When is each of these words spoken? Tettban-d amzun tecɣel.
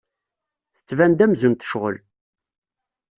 Tettban-d 0.75 1.19
amzun 1.25 1.53
tecɣel. 1.55 1.97